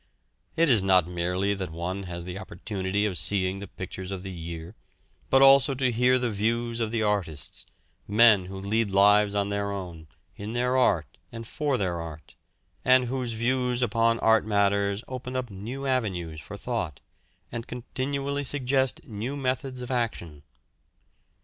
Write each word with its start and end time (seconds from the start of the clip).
It 0.55 0.67
is 0.67 0.81
not 0.81 1.07
merely 1.07 1.53
that 1.53 1.69
one 1.69 2.01
has 2.09 2.25
the 2.25 2.39
opportunity 2.39 3.05
of 3.05 3.19
seeing 3.19 3.59
the 3.59 3.67
pictures 3.67 4.09
of 4.09 4.23
the 4.23 4.31
year, 4.31 4.73
but 5.29 5.43
also 5.43 5.75
to 5.75 5.91
hear 5.91 6.17
the 6.17 6.31
views 6.31 6.79
of 6.79 6.89
the 6.89 7.03
artists; 7.03 7.67
men 8.07 8.45
who 8.45 8.59
lead 8.59 8.89
lives 8.89 9.35
of 9.35 9.51
their 9.51 9.71
own, 9.71 10.07
in 10.35 10.53
their 10.53 10.75
art, 10.75 11.05
and 11.31 11.45
for 11.45 11.77
their 11.77 12.01
art, 12.01 12.33
and 12.83 13.05
whose 13.05 13.33
views 13.33 13.83
upon 13.83 14.17
art 14.21 14.43
matters 14.43 15.03
open 15.07 15.35
up 15.35 15.51
new 15.51 15.85
avenues 15.85 16.41
for 16.41 16.57
thought, 16.57 16.99
and 17.51 17.67
continually 17.67 18.41
suggest 18.41 19.01
new 19.03 19.37
methods 19.37 19.83
of 19.83 19.91
action. 19.91 20.41